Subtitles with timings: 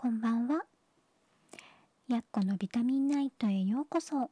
[0.00, 0.62] こんばんは。
[2.08, 4.30] やっこのビタミンナイトへようこそ。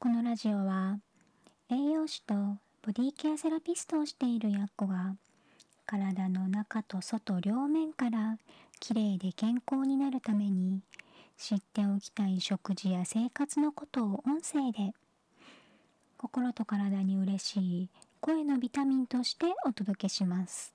[0.00, 0.98] このラジオは
[1.70, 5.14] 栄養士とボディケアセラピストをしているやっこが
[5.86, 8.36] 体の中と外両面から
[8.80, 10.80] きれいで健康になるために
[11.38, 14.92] 知っておきたい食事や生活のことを音声で
[16.18, 17.88] 心と体に嬉しい
[18.20, 20.74] 声のビタミンとしてお届けします。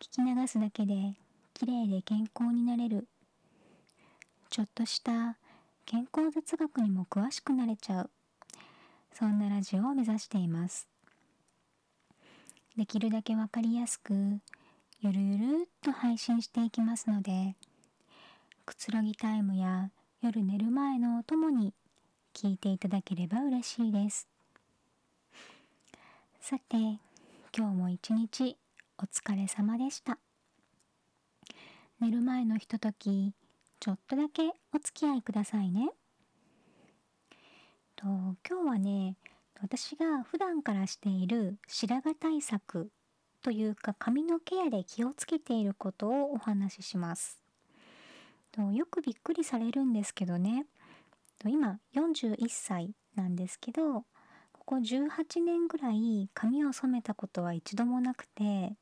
[0.00, 1.12] 聞き流すだけで
[1.54, 3.06] 綺麗で健康になれる。
[4.50, 5.38] ちょっとした
[5.86, 8.10] 健康雑学にも詳しくなれちゃう。
[9.12, 10.88] そんなラジオを目指しています。
[12.76, 14.12] できるだけわかりやすく
[15.00, 17.54] ゆるゆるっと配信していきますので
[18.66, 19.90] くつろぎタイムや
[20.22, 21.72] 夜寝る前のお供に
[22.34, 24.26] 聞いていただければ嬉しいです。
[26.40, 26.76] さて
[27.56, 28.56] 今日も一日
[28.98, 30.18] お疲れ様でした。
[32.00, 33.32] 寝る前のひととき
[33.80, 35.90] ちょっとだけお付き合いくださいね。
[37.96, 39.16] と今日はね
[39.60, 42.90] 私が普段からしている白髪対策
[43.42, 47.38] というか髪のケアで気をつけていることをお話しします。
[48.52, 50.66] とよくびっくりされるんですけどね。
[51.38, 54.04] と今41歳なんですけど
[54.52, 58.76] ここ18年ぐらい髪を染めたことは一度もなくて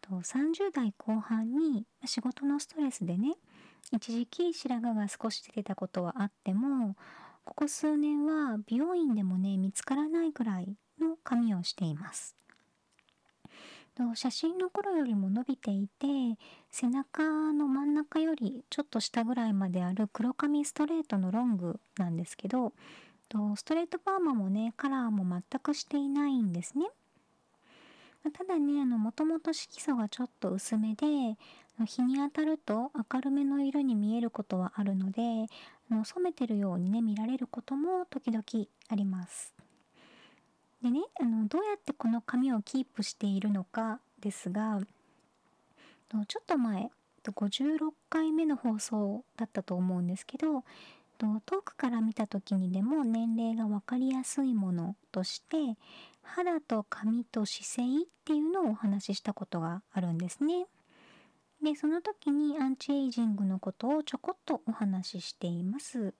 [0.00, 3.34] と30代後半に仕事のストレスでね
[3.92, 6.96] 一時期白髪が少し出てたことはあっても
[7.44, 12.36] ここ数年は美容院でもね見つからないくらいの髪をしています
[14.14, 16.06] 写真の頃よりも伸びていて
[16.70, 22.74] 背中の真ん中よりちょっと下ぐらいまである黒髪ストレートのロングなんですけど
[23.56, 26.86] ストレートパーマもねカラーも全くしていないんですね。
[28.26, 31.06] まただねもともと色素がちょっと薄めで
[31.84, 35.22] 日に当たると明るめの色に見えることはあるので
[35.92, 38.42] あの染めてるようにね見られることも時々
[38.88, 39.54] あります。
[40.82, 44.80] でねあのどうやってこの髪をキープしているのかですが
[46.26, 46.90] ちょっと前
[47.22, 50.64] 56回目の放送だったと思うんですけど
[51.16, 55.56] と遠くから見た時にでも年齢が分かりやすいものとして
[56.22, 60.66] 肌と髪と姿勢っていうのをお話ししたことがあるんですね。
[61.62, 66.14] でその時にアンチエイジングのことをちょこっとお話ししています。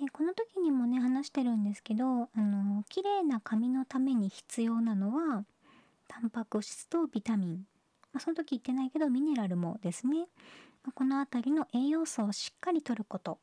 [0.00, 5.44] でこの時にもね話してるんですけどあの綺麗な髪のために必要なのは
[6.06, 7.66] タンパク質とビタミン、
[8.12, 10.26] まあ、その時言ってないけどミネラルもですね、
[10.84, 13.38] ま、この辺りの栄養素をしっかりとること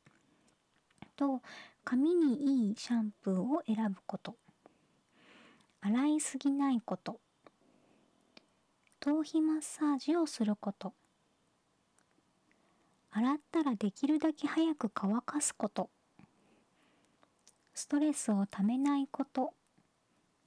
[1.23, 1.41] と
[1.85, 4.35] 髪にいいシャンプーを選ぶこと
[5.79, 7.21] 洗いすぎないこと
[8.99, 10.93] 頭皮マッサージをすること
[13.11, 15.89] 洗ったらできるだけ早く乾かすこと
[17.73, 19.53] ストレスをためないこと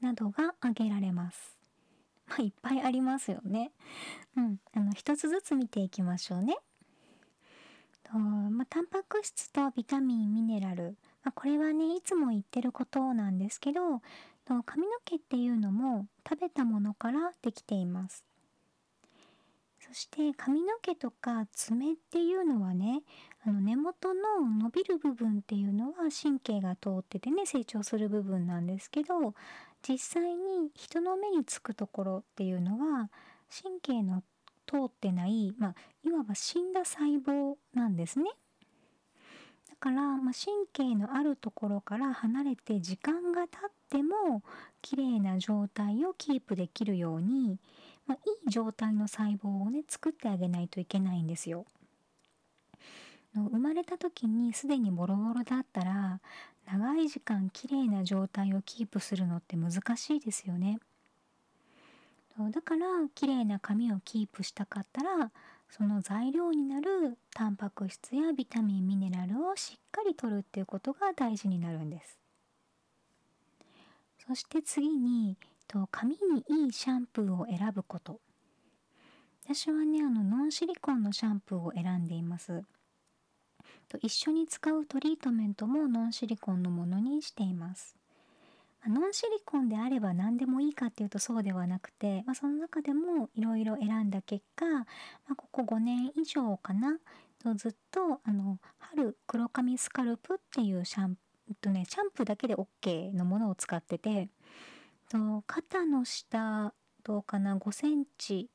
[0.03, 1.57] などが挙げられます。
[2.29, 3.73] まあ、いっぱいありますよね。
[4.37, 6.57] うん、あの一つずつ見ていきましょうね。
[8.11, 13.81] とまあ、タンパク質とビタミンミネラル、まあ、これはねいつも言ってることなんですけど
[14.65, 18.25] 髪の毛っていうのも食べたものからできています。
[19.81, 23.03] そして髪の毛とか爪っていうのはね
[23.45, 29.35] あの根元の伸びる部分っていうのは神経が通っててね成長する部分なんですけど
[29.89, 33.11] 実際に人の目につくところっていうのは
[33.63, 34.25] 神経の
[34.67, 38.31] 通ってない、まあ、いわば死んだ細胞なんですね。
[39.69, 44.43] だから、まあ、神経のあるところから離れて時間が経っても
[44.81, 47.59] 綺麗な状態をキープできるように、
[48.07, 51.67] まあ、いい状態の細胞をね作ってあげないといけないんですよ。
[53.35, 56.21] 生まれた時にすでにボロボロだったら
[56.67, 60.79] 長い時間綺麗な状態をキープするのって難しいですよね。
[62.37, 65.33] そうだから綺麗な髪をキープしたかったら
[65.71, 72.19] その材料になるタンパク質やビタミンミネラルをしっかりとるっていうことが大事になるんです。
[74.27, 78.21] そして次にと髪にいいシャンプーを選ぶこと。
[79.45, 82.63] 私はねあのノンシリコンのシャンプーを選んでいます。
[83.89, 87.96] と一緒に使うトリートメントもノンシリコンのものにしています。
[88.89, 94.81] ノンシリコンであれば何でもいいかっていうとそうではなくて、まあ、その中でもいろいろ選んだ結果、ま
[95.31, 96.99] あ、ここ5年以上かな
[97.57, 104.29] ずっとあの春黒髪スカルプっていうシャンプーとねシャンプーだけで OK のものを使ってて
[105.09, 106.73] と肩の下
[107.05, 108.49] どうかな5センチ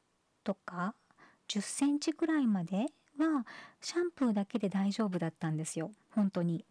[0.44, 0.94] とか
[1.48, 2.88] 10センチくらいまで
[3.18, 3.46] は
[3.80, 6.66] シャンプーだけで大丈夫だったんですよ本当に。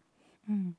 [0.49, 0.75] うん、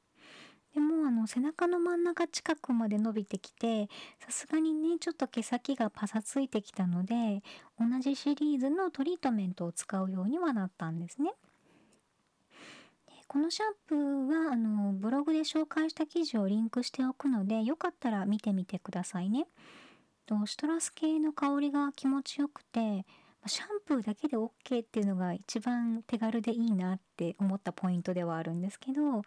[0.74, 3.88] でもあの背中の真ん中近くまで伸びてきて
[4.20, 7.42] さすがにねちょっと毛先がパサついてきたので
[7.78, 11.32] 同じシリーズのトリートメントを使うようにはなったんですね。
[13.28, 19.46] このシャンプーはあのブログで紹介した記事をリンクしておくのでよかったら見てみてくださいね。
[20.46, 23.04] シトラス系の香りが気持ちよくて
[23.46, 29.22] シャンプーだけで OK っていうのが一番手軽でいいなって思ったポイントではあるんですけど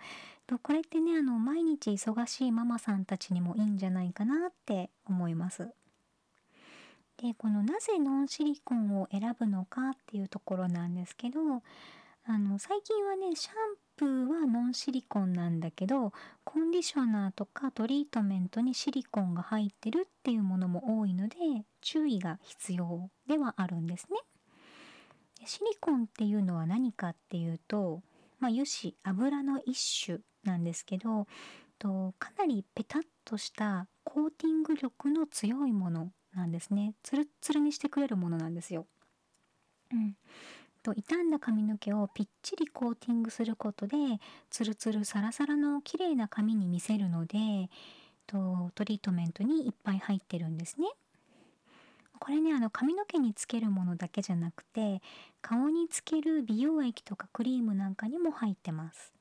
[0.62, 5.69] これってねあの毎日忙しいママさんたちにもいいんじゃないかなって思います。
[7.17, 11.39] でこのなぜノンシリコンを選ぶのかっていうところなんですけど
[12.25, 13.53] あの最近はねシャン
[13.97, 16.12] プーはノンシリコンなんだけど
[16.44, 21.38] コンディショナーとかトリートメントにシリコンが入ってるっていうものも多いので
[21.81, 24.18] 注意が必要ではあるんですね。
[25.45, 28.01] シリコンっていうのは何かっていうと、
[28.39, 31.27] まあ、油脂油の一種なんですけど
[31.77, 38.88] とかなりペタッとしたコーティング力の強いものなんですねツルッツルにしてくれるものなんですよ。
[39.91, 40.15] うん、
[40.85, 43.97] と傷んだ髪の毛をぴっちりコーティングすることで
[44.51, 47.37] ツルツルサラサラの綺麗な髪に見せるので
[48.27, 50.87] とトリートメントにいっぱい入ってるんですね。
[52.19, 55.01] これねあの髪の毛につけるものだけじゃなくて
[55.41, 59.11] 顔につける美容液とかクリームなんかにも入ってます。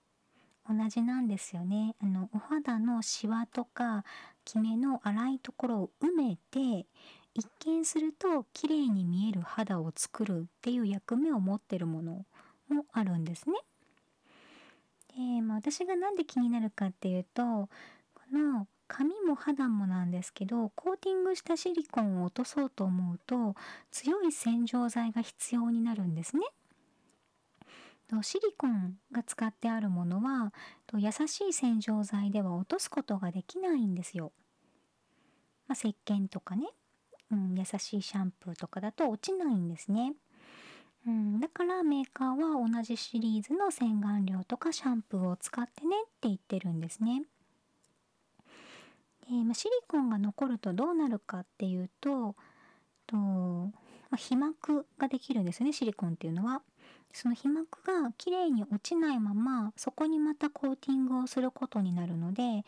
[0.69, 4.05] 同じなんですよねあのお肌のシワとか
[4.45, 6.87] キメの粗いところを埋めて
[7.35, 12.25] 一見すると綺麗に見える肌を作るっていう役目を持ってるもの
[12.69, 13.57] もあるんですね。
[15.17, 17.69] で、まあ、私が何で気になるかっていうとこ
[18.33, 23.55] の髪も肌もなんですけどコーティングしたシリコンを落とそうと思うと
[23.91, 26.45] 強い洗浄剤が必要になるんですね。
[28.23, 30.53] シリコンが使ってあるものは
[30.95, 34.31] 優しい洗浄剤では落とすことができないんですよ。
[35.67, 36.69] まあ、石鹸とかね
[37.31, 40.15] うん、優しいシャンプーとかだと落ちないんですね。
[41.07, 47.23] うん、だからメーカーは同じシリーズの洗顔料とかシャンプーを使ってねって言ってるんですね。
[49.29, 52.35] でまあ、シリコンが残るとどうなるかっていうと
[53.07, 53.71] と、ま
[54.13, 56.63] あ、皮膜ができるんですねシリコンっていうのは。
[57.17, 62.65] その皮膜がきれいに落ちないままそこにまたコーティングをすることになるので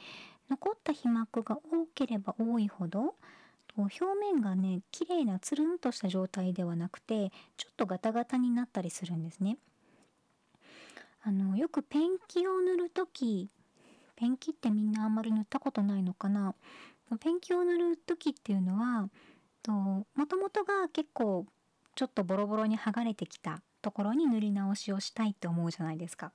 [0.49, 1.61] 残った皮膜が多
[1.97, 3.17] ければ多いほど
[3.83, 9.59] 表面がね綺麗なつるんとした状態ではなくてちょっとガタガタになったりするんですね。
[11.23, 13.51] あのよくペンキを塗る時
[14.15, 16.55] ペンキってみんなあんまり塗ったことないのかな
[17.21, 19.09] ペンキを塗る時っていうのは
[19.69, 21.47] もともとが結構
[21.97, 26.33] ちょっとボロボロに剥がれてきたところに塗り直しをしたいって思うじゃないですか。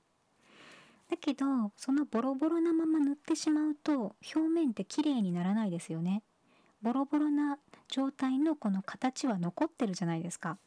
[1.10, 1.46] だけど
[1.76, 6.22] そのボロボロなまま塗ってしまうと表面って綺麗にならないですよね。
[6.82, 7.58] ボロボロな
[7.88, 10.58] 状態のこの形は残ってるじゃないですか。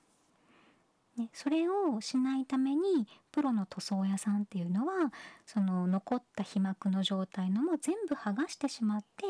[1.17, 5.13] ね、それをしないためにプロの塗装屋さんっていうのは
[5.45, 9.25] その残った皮膜の状態のも全部剥がしてしまって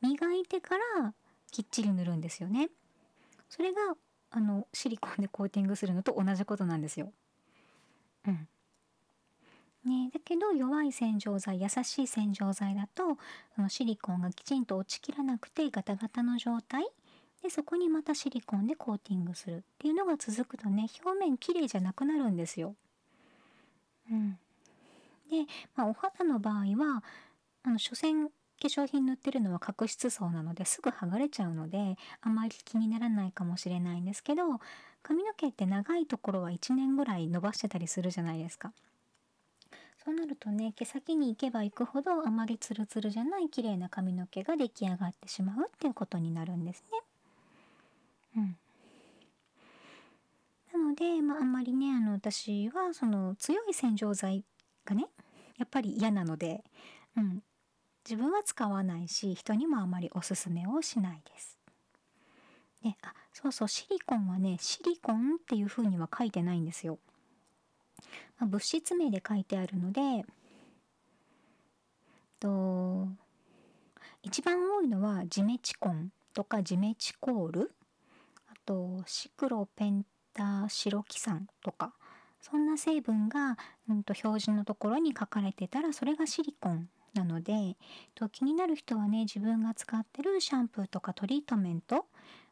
[0.00, 1.14] 磨いてから
[1.52, 2.70] きっちり塗るんですよね。
[3.48, 3.80] それが
[4.30, 7.12] あのシリコンでコーティングするのと同じことなんですよ。
[8.26, 8.48] うん。
[9.88, 13.16] ね、だけど弱い洗浄剤優しい洗浄剤だと
[13.54, 16.86] そのシリコンがきちんと落ちきらなくてガタガタの状態
[17.42, 22.74] でそこにまたシリコンでコーティングするっていうのが続くとね表面きれいじゃなくなるんですよ。
[24.10, 24.38] うん、
[25.30, 27.02] で、まあ、お肌の場合は
[27.62, 28.28] あの所詮
[28.60, 34.42] 化粧品塗ってるのは角質層なのですぐ剥がれちゃうのであまり気にならないかもしれないんですけど
[35.02, 38.72] 髪の毛って長いところは1年ぐらい伸ばしてたりするじゃないですか。
[40.08, 46.98] そうなるとね毛先に行けば行くほどあまりツルツルじゃない綺麗な髪の毛が出来上がってしまうっていうことになるんですね。
[48.38, 48.56] うん、
[50.72, 54.44] なので、まあ、あんまりねあの私はその強い洗浄剤
[54.86, 55.08] がね
[55.58, 56.64] やっぱり嫌なので、
[57.14, 57.42] うん、
[58.08, 61.58] 自分は使わないし人にもあまりおすすめをしないです。
[62.82, 66.98] であそうそうシリコンはねシリコンっていう風には書いてないんですよ。
[68.38, 70.24] まあ、物質名で書いてあるので
[72.40, 73.08] と
[74.22, 77.72] 一番多いのはジメチコンとかジメチコール
[78.48, 81.92] あとシクロペンタシロキ酸とか
[82.40, 83.56] そんな成分が、
[83.88, 87.76] うんと、表示のところに書かれてたらそれがシリコンなので
[88.14, 92.06] と気になる人はね自分が使ってるシャンプーとかトリートメント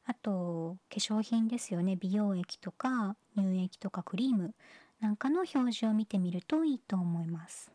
[0.06, 4.54] あと化粧品ですよね美容液とか乳液とかクリーム
[5.00, 7.70] なんかの表示を見てみるといいと思います。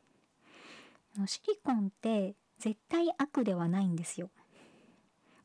[1.28, 4.30] シリコンって絶対悪ではないんですよ。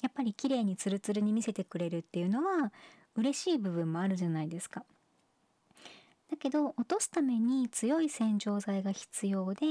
[0.03, 2.73] やっぱり綺麗にツルツルに見せてくれるっていうのは
[3.17, 4.85] 嬉しい部分もあるじゃないですか。
[6.31, 9.67] だけど落とすために強い洗浄剤が必要で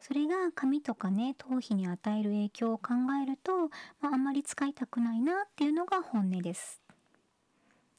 [0.00, 3.68] それが髪とかね頭皮に与える影響を考えると、
[4.00, 6.82] まあ、あんまり使いたくないなっていうのが本音です。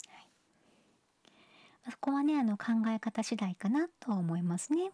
[0.09, 0.27] はい、
[1.89, 4.91] そこはねあの考え方次第かなと思いますね。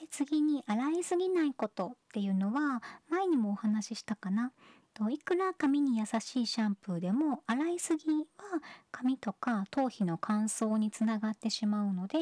[0.00, 4.52] で次に洗いすぎないことっていうのは前にもお話ししたかな。
[4.96, 8.24] といくら髪に優しいシャンプーでも洗いすぎは
[8.90, 12.16] 髪とか頭皮の乾燥につながってしまうので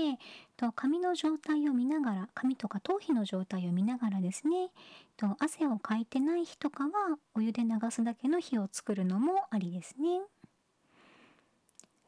[0.56, 4.70] と髪の状態を見ながら髪とか頭皮の状態を見ながらですね
[5.16, 6.90] と汗をかいてない日とかは
[7.36, 10.22] お湯で流すだけの日を作るのもありですね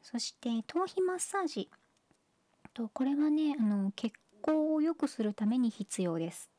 [0.09, 1.69] そして頭皮マッサージ
[2.73, 6.49] とこれはねあの血行を良くするために必要です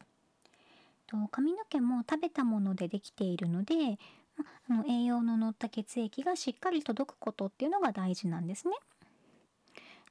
[1.07, 3.75] と髪の毛も食べたものでできているので
[4.69, 8.75] あの栄養の乗った血液がしっかり届くことっていうのが大事なんですね。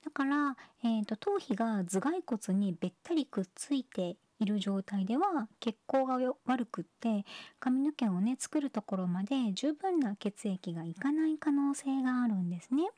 [0.04, 7.24] だから、えーと、頭皮が頭蓋骨にべったりくっついている状態では血行が悪くって
[7.60, 12.90] 髪の毛をね作るところまで十分な血液がいかない可能性があるんですね。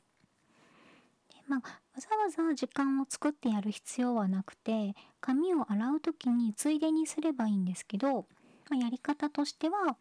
[1.50, 1.64] まあ、わ
[1.96, 8.24] ざわざ時間を作ってやる必要はなくて髪を洗う時についでにすればいいんですけど、
[8.68, 9.96] まあ、やり方としては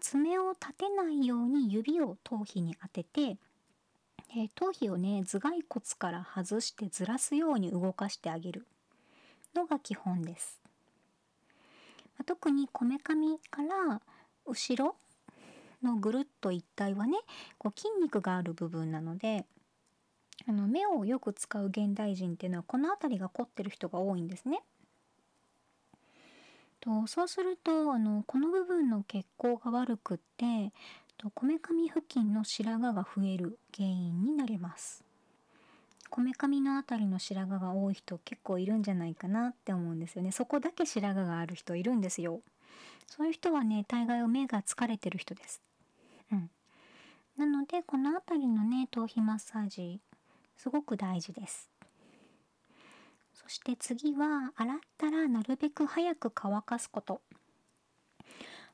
[0.00, 3.36] 爪を立てないように指を頭皮に当てて
[4.34, 8.66] で頭皮をね頭蓋骨から外してずらすように動かしてあげる
[9.54, 10.58] のが基本です。
[12.16, 14.00] まあ、特にこめかみから
[14.46, 14.96] 後ろ
[15.82, 17.18] のぐるっと一帯はね
[17.58, 19.44] こう筋肉がある部分なので
[20.48, 24.62] あの目をよく使う現代人っていうのはこの辺りが凝ってる人が多いんですね。
[26.80, 30.72] とそうするとあのこの部分の血行が悪くって
[31.34, 35.04] こめかみ付近の白髪が増える原因になります。
[36.10, 40.32] こめかみの辺りの白髪が多い人結構いるんじゃないかなって思うんですよね。
[40.32, 42.40] そこだけ白髪がある人いるんですよ。
[43.06, 45.60] そういう人はね、大概目が疲れてる人です。
[46.32, 46.50] うん。
[47.36, 50.00] なので、この辺りのね、頭皮マッサージ
[50.58, 51.70] すごく大事です。
[53.32, 57.22] そして次は洗ったらなるべく早く乾かすこと。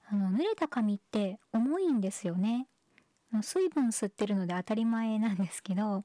[0.08, 2.66] あの濡れた髪って重いんですよね。
[3.42, 6.04] 水分吸ってるので当たり前なんですけど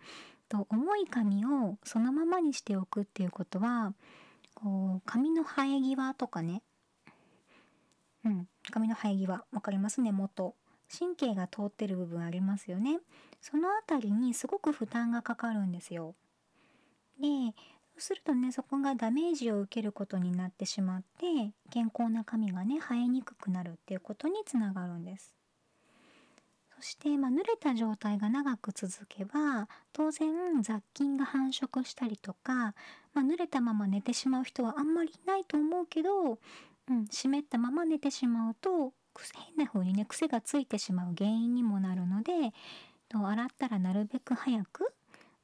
[0.49, 3.93] と重い髪をそのままにしておくっていうことは
[4.55, 6.61] こう髪の生え際とかね。
[8.25, 10.55] うん髪の生え際分かりますね元。
[10.91, 12.99] 神経が通ってる部分ありますよね。
[13.41, 16.15] その辺りにすごく負担がかかるんですよ。
[17.19, 17.27] で
[17.93, 25.35] そうするとねそこがダメージを受けることになってしまって健康な髪がね生えにくくなるっていうことにつながるんです。
[26.77, 32.73] そして、まあ、濡れた状態が長く続けば当然雑菌が繁殖したりとか、
[33.13, 36.39] まあ、濡れたまま寝てしまう人はあんまりいないと思うけど、
[36.89, 38.93] うん、湿ったまま寝てしまうと
[39.33, 42.53] 変な風にね癖がついてしまう原因にもなるので
[43.09, 44.93] と洗ったらなるべく早く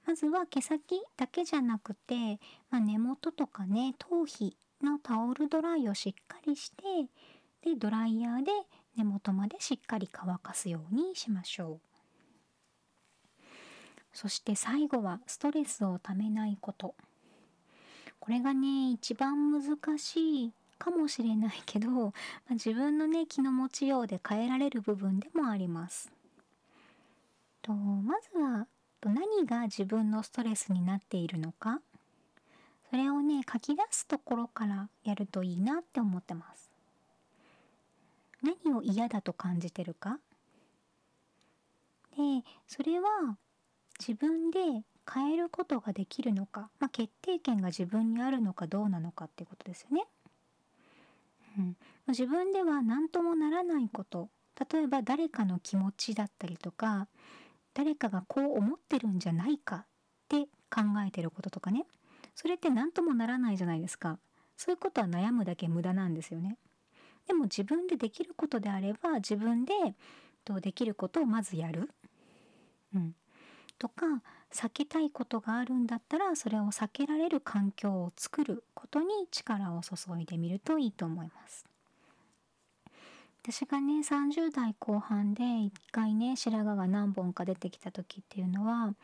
[0.05, 2.39] まずは毛先だけじゃなくて、
[2.69, 6.83] まあ、根元とかね頭皮のタオルドライをしっかりして
[7.63, 8.51] でドライヤーで
[8.95, 11.95] 根元までしっかり乾かすようにしましょう。
[14.13, 16.95] そして最後はストレスをためないこと。
[18.19, 22.11] これがね一番難しいかもしれないけど、ま
[22.51, 26.11] あ、自分のね気の持ちようで変えられる部分でもあります。
[27.61, 28.67] とまずは
[29.03, 31.79] 何が自分のストレスになっているのか
[32.89, 36.71] それをね書き出すところからやるといいなって思ってます。
[38.41, 40.19] 何を嫌だと感じてるか
[42.11, 43.37] でそれは
[43.99, 44.59] 自分で
[45.11, 50.05] 変えることができるのか、まあ、決定権が自分にあるのかどうなのかっていうことですよね。
[51.57, 54.29] うん、自分では何ともならないこと。
[54.71, 57.09] 例えば誰かの気持ちだったりとか
[57.73, 59.85] 誰かがこう思ってるんじゃないかっ
[60.29, 61.85] て考えてることとかね。
[62.35, 64.17] それって何ともならないじゃないですか。
[64.55, 66.57] そういうことは悩むだけ無駄なんですよね。
[67.27, 69.73] でも自分でできることであれば自分で
[70.61, 71.89] できることをまずやる、
[72.93, 73.15] うん、
[73.79, 74.21] とか
[74.55, 81.65] 避けたいことがあるんだったらそれを避けられる環境を作ることに力を注いでみるといいと思います。
[83.43, 88.95] 私がね30代後半で1回ね白髪が何本か出てきた時っていうのは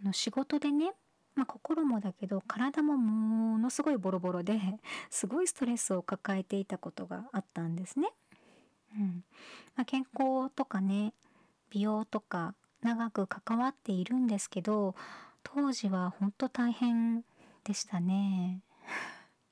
[0.00, 0.92] あの仕事でね
[1.36, 4.60] まあ、心もだけど体もものすごいボロボロで
[5.08, 8.08] すごいストレスを抱えていたことがあったんですね。
[8.96, 9.22] うん
[9.76, 11.14] まあ、健康とかね
[11.70, 14.94] 美容とか長く関わっているんですけど
[15.42, 17.22] 当時は本当大変
[17.64, 18.62] でしたね。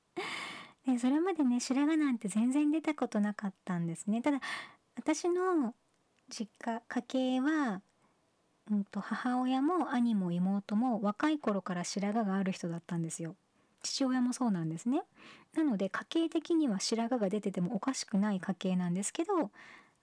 [0.85, 4.21] でそれまでね白髪なんて全然出たことなかったんですね。
[4.21, 4.39] ただ
[4.95, 5.75] 私の
[6.29, 7.81] 実家家系は
[8.71, 13.35] うんと、母親も兄も妹も若い頃から白髪がある人だったんですよ。
[13.81, 15.03] 父親もそうなんですね。
[15.53, 19.51] なので家系的には白髪が出ててもおかしくない家系なんですけど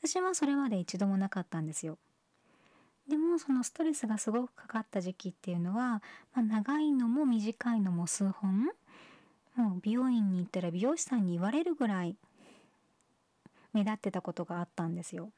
[0.03, 1.99] 私はそれまで一度もなかったんですよ。
[3.09, 6.03] でもそのストレスがすごくかかった時期っていうのは、
[6.35, 8.69] まあ、長いのも短いのも数本
[9.57, 12.17] もう美容院に行ったら美容師さんに言われるぐらい
[13.73, 15.31] 目立ってたことがあったんですよ。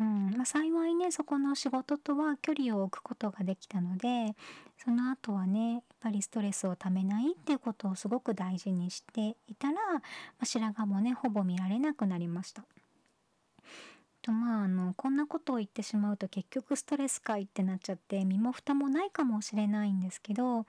[0.00, 4.34] うんまあ、幸いねそこの仕事とは距離を置くことができたので
[4.76, 10.02] その後はねやっぱりストレスをためないっていうことをすごく大事にしていたら、ま
[10.40, 12.64] あ、白髪もねほぼ見られなくなりました。
[14.24, 20.62] とまああのこんなことを言ってしまうと結局ストレスかいってなっちゃって身も蓋もないかもしれないんですけど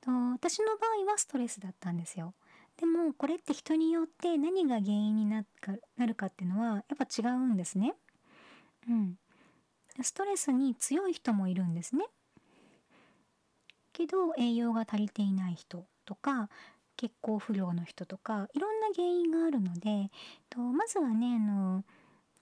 [0.00, 2.32] と私の場合はストレスだったんですよ。
[2.80, 5.44] でもこれって人によって何が原因にな
[5.98, 7.94] るかっていうのはやっぱ違うんですね。
[8.88, 9.16] うん、
[10.02, 12.06] ストレスに強い人もいるんですね。
[13.92, 16.48] けど栄養が足りていない人とか
[16.96, 20.10] 血行不良の人とかいろんな原因があるので
[20.50, 21.84] とまずはねあの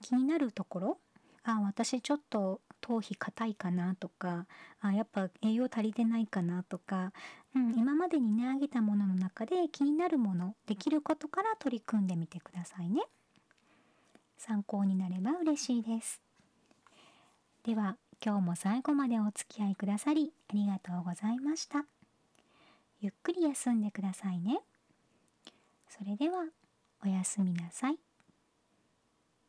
[0.03, 0.99] 気になるところ？
[1.45, 4.45] あ私ちょっと頭皮硬いかなとか
[4.79, 7.11] あやっぱ栄養足りてないかなとか、
[7.55, 13.01] うん、今までに値上げたものの中で気になるものできることから取り組んでみてくださいね。
[14.37, 16.21] 参考になれば嬉しいです。
[17.63, 21.85] では今日も最後までお付き合いくださりありがとうございました。
[23.01, 24.59] ゆっくり休んでくださいね。
[25.89, 26.45] それでは
[27.03, 27.97] おやすみなさい。